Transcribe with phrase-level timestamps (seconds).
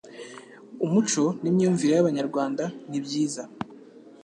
[0.85, 3.43] umuco n'imyumvire y'Abanyarwanda nibyiza